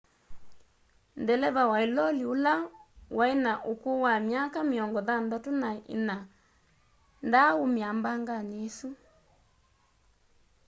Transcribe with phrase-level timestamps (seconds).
[1.25, 2.53] deleva wa ĩloli ũla
[3.17, 6.17] wa ĩna ũkũũ wa myaka mĩongo thanthatũ na ĩna
[7.27, 8.89] ndaa ũmĩĩa mbanganĩ ĩsũ